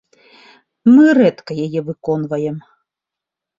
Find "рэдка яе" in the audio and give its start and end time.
1.19-1.79